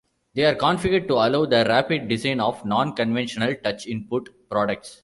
[0.33, 4.99] They are configured to allow the rapid design of non-conventional touch input products.